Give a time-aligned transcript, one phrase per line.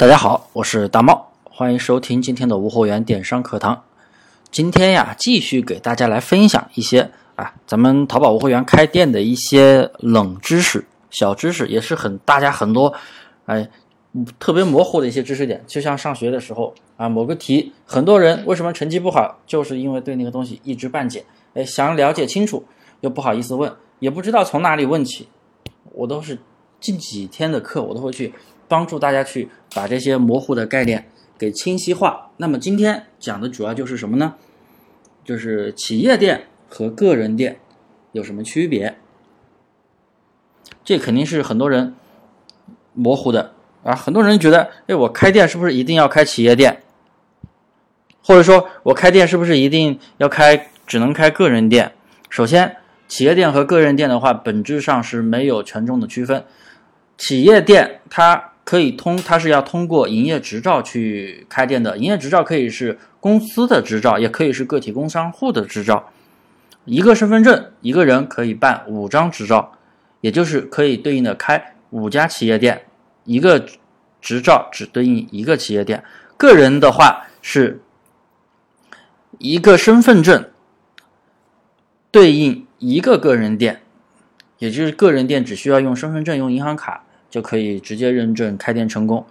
[0.00, 3.84] 大家好，我是大茂，欢迎收听今天的无货源电商课堂。
[4.50, 12.94] 今天呀，继续给大家来分享一些啊，咱们淘宝无货源开店的一些冷知识、小知识，也是很大家很多
[13.44, 13.68] 哎
[14.38, 15.62] 特别模糊的一些知识点。
[15.66, 22.64] 就像上学的时候啊，某个题，很多人为什么成绩不好，就是因为对那个东西一知半解，哎，想了解清楚
[23.02, 25.28] 又不好意思问，也不知道从哪里问起。
[25.92, 26.38] 我都是
[26.80, 28.32] 近几天的课，我都会去。
[28.70, 32.30] 帮助大家去把这些模糊的概念给清晰化。
[32.36, 34.36] 那么今天讲的主要就是什么呢？
[35.24, 37.58] 就是企业店和个人店
[38.12, 38.96] 有什么区别？
[40.84, 41.94] 这肯定是很多人
[42.94, 43.52] 模糊的
[43.82, 43.94] 啊！
[43.94, 46.82] 很多人觉得，哎，我开店是不是一定要开企业店？
[48.22, 51.92] 或者说我开店是不是一定要开只能开个人店？
[52.28, 52.76] 首先，
[53.08, 56.44] 企业店和个人店的话，本质上是没有权重的区分。
[57.18, 61.98] 企业店它可以通，它是要通过营业执照去开店的。
[61.98, 66.10] 营业执照可以是公司的执照，也可以是个体工商户的执照。
[66.84, 69.72] 一个身份证，一个人可以办五张执照，
[70.20, 72.82] 也就是可以对应的开五家企业店。
[73.24, 73.66] 一个
[74.20, 76.02] 执照只对应一个企业店。
[76.36, 77.82] 个人的话是
[79.38, 80.48] 一个身份证
[82.10, 83.82] 对应一个个人店，
[84.58, 87.04] 也就是个人店只需要用身份证、用银行卡。
[87.30, 89.24] 就可以直接认证开店成功。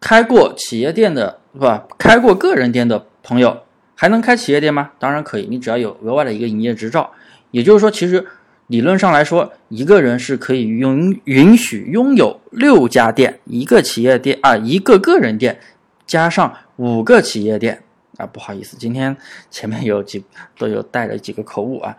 [0.00, 1.84] 开过企业店的是吧？
[1.98, 3.64] 开过个人店的朋友
[3.96, 4.92] 还能开企业店吗？
[4.98, 7.12] 当然可以，你只要有额外的一个营业执照。
[7.50, 8.24] 也就是说，其实
[8.68, 15.58] 理论上来说，一个人是可以允允许拥有六家店，一个企业店啊，一个个人店
[16.06, 17.82] 加上五个企业店
[18.18, 18.26] 啊。
[18.26, 19.16] 不好意思，今天
[19.50, 20.24] 前面有几
[20.56, 21.96] 都有带了几个口误啊。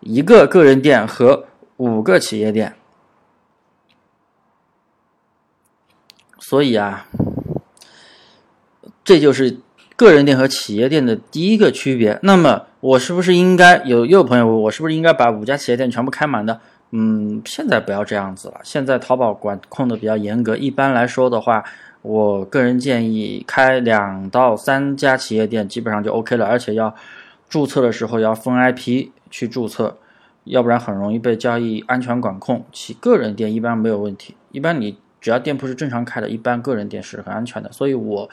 [0.00, 2.74] 一个个人店和五个企业店。
[6.52, 7.06] 所以啊，
[9.02, 9.56] 这就是
[9.96, 12.18] 个人店和企业店的第一个区别。
[12.22, 16.60] 那么，我是不是应该有又有朋友问，我是不是应该把五家企业店全部开满的？
[16.90, 18.60] 嗯，现在不要这样子了。
[18.62, 21.64] 现在淘宝管控的比较严格，一般来说的话，
[22.02, 26.94] 我个人建议开两到三家企业店基本上就 OK 了，而且要
[27.48, 29.96] 注册的时候要分 IP 去注册，
[30.44, 32.66] 要不然很容易被交易安全管控。
[32.70, 34.98] 其个人店一般没有问题，一般你。
[35.22, 37.70] 只要店铺是正常开的，一般个人店是很安全的。
[37.70, 38.28] 所以我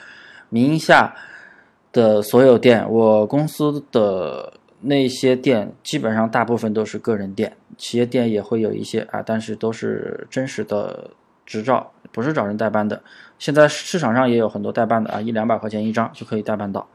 [0.49, 1.15] 名下
[1.93, 4.51] 的所有店，我公司的
[4.81, 11.11] 那些店，基本上大部分都是个人店，企业店也会有一些啊，但是都是真实的
[11.45, 12.99] 执照，不是找人代办的。
[13.37, 16.87] 现在市场上也有很多代办的啊，一两百块钱一张就可以代办到。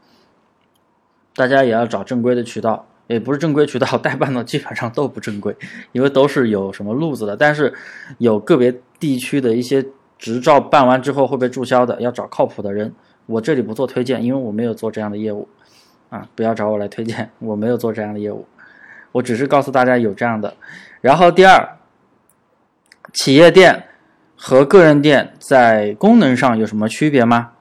[1.33, 2.85] 大家也要找正规的渠道。
[3.07, 5.55] 也不是正规渠道 代办的，基本上都不正规，
[5.91, 7.37] 因为都是有什么路子的。
[7.37, 7.71] 但是
[8.17, 8.73] 有个别
[9.05, 9.85] 地区的一些
[10.17, 12.91] 执照办完之后会被注销的，要找靠谱的人。
[13.27, 15.47] 我这里不做推荐，因为我没有做这样的业务，
[16.09, 18.47] 啊，不要找我来推荐，我没有做这样的业务。
[19.11, 20.55] 我只是告诉大家有这样的。
[21.01, 21.77] 然后第二，
[23.13, 23.83] 企业店
[24.35, 27.51] 和个人店在功能上有什么区别吗？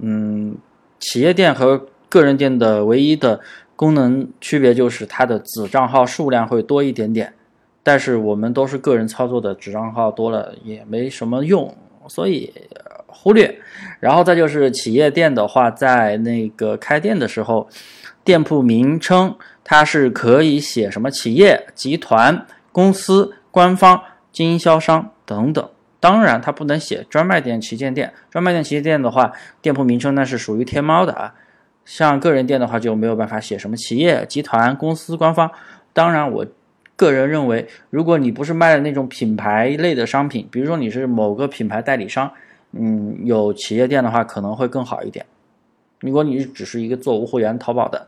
[0.00, 0.54] 嗯，
[1.00, 3.40] 企业店和个人店的唯一的。
[3.74, 7.34] 功能区别就是它的子账号数量会多一点点，
[7.82, 11.76] 但是我们都是个人操作的，纸账号多了也没什么用，
[12.08, 12.52] 所以
[13.06, 13.58] 忽略。
[14.00, 17.68] 然后再就是企业店的话，在那个开店的时候，
[18.24, 25.68] 店铺名称它是可以写什么企业、集团、公司、官方、经销商等等。
[25.98, 28.12] 当然，它不能写专卖店、旗舰店。
[28.28, 31.34] 专卖店、旗舰店的话，店铺名称那是属于天猫的啊。
[31.84, 35.50] 像个人店的话就没有办法写什么企业、集团、公司、官方。
[35.92, 36.46] 当然，我
[37.02, 42.30] 个人认为，如果你不是卖的那种品牌类的商品，比如说你是某个品牌代理商，
[42.70, 45.26] 嗯，有企业店的话可能会更好一点。
[45.98, 48.06] 如果你只是一个做无货源淘宝的，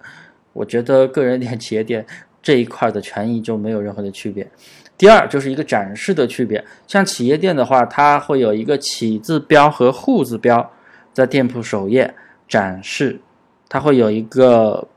[0.53, 2.07] 我觉得个人店、企业店
[2.41, 4.49] 这一块的权益就没有任何的区别。
[4.97, 10.71] 第二就是一个展示的区别，像企业店的话，它会有一个企字标和户字标
[11.13, 12.15] 在店铺首页
[12.47, 13.19] 展示。
[13.69, 14.87] 它会有一个“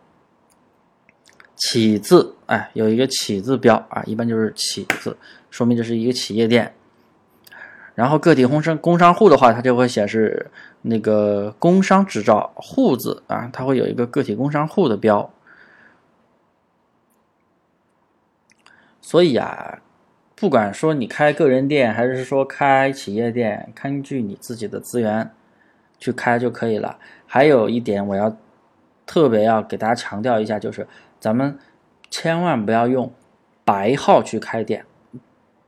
[1.58, 5.18] 企”字，哎，有一个“企”字标啊，一般就是“企”字，
[5.50, 6.72] 说明这是一个企业店。
[7.96, 10.52] 然后个体工商工商户的话，它就会显示
[10.84, 15.34] 那个工商执照“户”字啊，它会有一个个体工商户的标。
[19.02, 19.80] 所以啊，
[20.36, 25.32] 不管说你开个人店还是说开企业店，根据你自己的资源
[25.98, 27.00] 去开就可以了。
[27.26, 28.38] 还有一点我要。
[29.10, 30.86] 特别要给大家强调一下，就是
[31.20, 31.58] 咱们
[32.10, 33.12] 千万不要用
[33.64, 34.86] 白号去开店。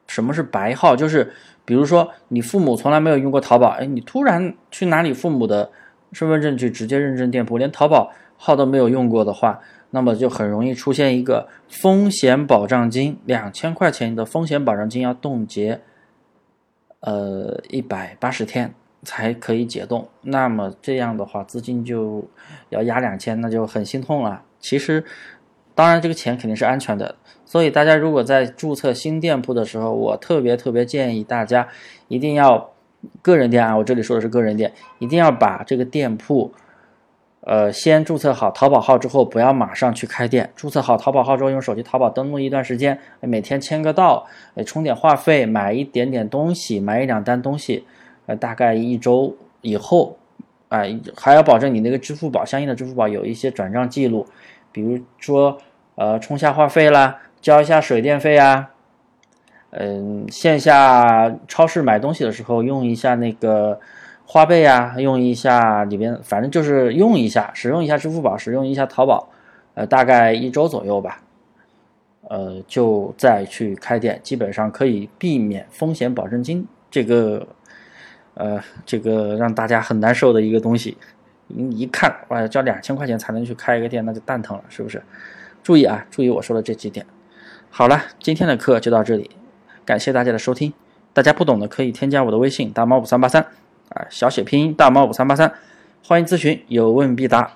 [0.08, 0.96] 什么是白号？
[0.96, 1.32] 就是
[1.66, 5.70] 比如说你父母从来没有用过淘宝，哎，你突然去拿你父母的
[6.14, 9.60] 身份证去直接认证店铺，连淘宝号都没有用过的话，
[9.92, 15.80] 那么就很容易出现一个风险保障金两千块钱的风险保障金要冻结，
[17.02, 18.74] 呃，一百八十天
[19.04, 20.08] 才可以解冻。
[20.22, 22.28] 那么这样的话，资金就
[22.70, 24.42] 要压两千，那就很心痛了。
[24.60, 25.06] 其实，
[25.80, 27.16] 当然这个钱肯定是安全的。
[27.46, 31.70] 所以大家如果在注册新店铺的时候，我特别特别建议大家
[32.10, 32.72] 一定要
[33.22, 36.52] 个人店啊，我这里说的是个人店，一定要把这个店铺。
[37.40, 40.52] 呃，先注册好淘宝号之后，不要马上去开店。
[40.54, 44.28] 注册好淘宝号之后，用手机淘宝登录一段时间，每天签个到，
[44.66, 47.86] 充点话费，买一点点东西，买一两单东西，
[48.26, 50.18] 呃，大概一周以后，
[50.68, 54.28] 哎，还要保证你那个支付宝相应的支付宝有一些转账记录，
[54.74, 55.58] 比如说，
[56.00, 58.70] 呃，充下话费啦，交一下水电费啊，
[59.72, 63.82] 嗯，线下超市买东西的时候用一下那个。
[64.32, 69.28] 花呗呀，用一下里边，反正就是用一下，使用一下支付宝，使用一下淘宝，
[69.74, 71.20] 呃，大概一周左右吧，
[72.28, 77.48] 呃，就再去开店，基本上可以避免风险保证金这个，
[78.36, 80.96] 呃，这个让大家很难受的一个东西。
[81.48, 85.02] 你一看，哇，交两千块钱才能去开一个店，那就蛋疼了，是不是？
[85.64, 87.06] 注意啊，注意我说的这几点。
[87.70, 89.32] 好了，今天的课就到这里，
[89.86, 90.74] 感谢大家的收听。
[91.14, 93.42] 大家不懂的可以添加我的微信大猫五三八三。
[93.90, 95.52] 啊，小写拼音大猫五三八三，
[96.04, 97.52] 欢迎咨询，有问必答。